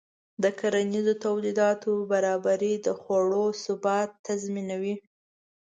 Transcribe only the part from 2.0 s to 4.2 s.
برابري د خوړو ثبات